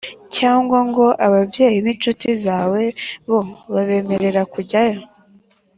[0.35, 2.85] cyangwa ngo ababyeyi b incuti zanjye
[3.29, 3.39] bo
[3.73, 4.99] babemerera kujyayo